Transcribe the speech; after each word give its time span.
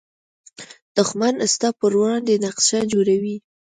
دښمن 0.97 1.33
ستا 1.53 1.69
پر 1.79 1.91
وړاندې 1.99 2.41
نقشه 2.45 2.79
جوړوي 2.91 3.35